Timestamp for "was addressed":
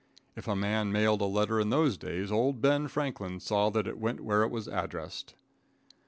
4.49-5.35